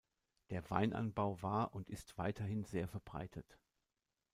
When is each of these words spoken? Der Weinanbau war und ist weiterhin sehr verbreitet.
Der 0.49 0.67
Weinanbau 0.71 1.39
war 1.43 1.75
und 1.75 1.87
ist 1.87 2.17
weiterhin 2.17 2.63
sehr 2.63 2.87
verbreitet. 2.87 3.59